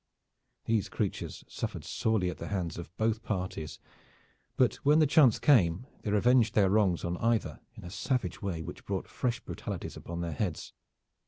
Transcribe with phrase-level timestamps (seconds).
[0.65, 3.77] These creatures suffered sorely at the hands of both parties,
[4.57, 8.63] but when the chance came they revenged their wrongs on either in a savage way
[8.63, 10.73] which brought fresh brutalities upon their heads.